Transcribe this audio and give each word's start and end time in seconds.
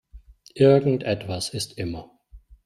Irgendetwas 0.55 1.49
ist 1.49 1.77
immer. 1.77 2.09